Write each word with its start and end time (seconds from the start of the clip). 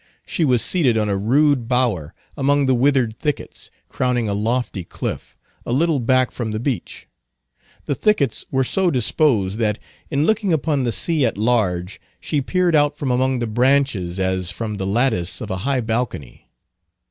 She 0.25 0.43
was 0.43 0.63
seated 0.63 0.97
on 0.97 1.09
a 1.09 1.15
rude 1.15 1.67
bower 1.67 2.15
among 2.35 2.65
the 2.65 2.73
withered 2.73 3.19
thickets, 3.19 3.69
crowning 3.87 4.27
a 4.27 4.33
lofty 4.33 4.83
cliff, 4.83 5.37
a 5.63 5.71
little 5.71 5.99
back 5.99 6.31
from 6.31 6.49
the 6.49 6.59
beach. 6.59 7.07
The 7.85 7.93
thickets 7.93 8.43
were 8.49 8.63
so 8.63 8.89
disposed, 8.89 9.59
that 9.59 9.77
in 10.09 10.25
looking 10.25 10.53
upon 10.53 10.85
the 10.85 10.91
sea 10.91 11.23
at 11.23 11.37
large 11.37 12.01
she 12.19 12.41
peered 12.41 12.75
out 12.75 12.97
from 12.97 13.11
among 13.11 13.37
the 13.37 13.45
branches 13.45 14.19
as 14.19 14.49
from 14.49 14.77
the 14.77 14.87
lattice 14.87 15.39
of 15.39 15.51
a 15.51 15.57
high 15.69 15.81
balcony. 15.81 16.49